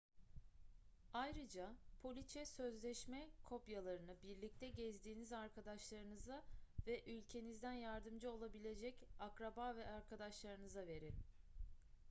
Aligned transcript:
ayrıca 1.13 1.75
poliçe/sözleşme 2.01 3.29
kopyalarını 3.43 4.15
birlikte 4.23 4.69
gezdiğiniz 4.69 5.33
arkadaşlarınıza 5.33 6.43
ve 6.87 7.03
ülkenizden 7.03 7.73
yardımcı 7.73 8.31
olabilecek 8.31 8.95
akraba 9.19 9.75
ve 9.75 9.87
arkadaşlarınıza 9.87 10.87
verin 10.87 11.15